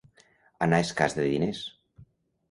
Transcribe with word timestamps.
Anar 0.65 0.79
escàs 0.85 1.15
de 1.19 1.25
diners. 1.33 1.59